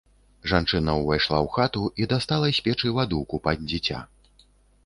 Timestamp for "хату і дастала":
1.57-2.47